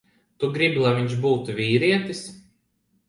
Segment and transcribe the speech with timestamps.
[0.43, 2.23] Tu gribi, lai viņš būtu vīrietis.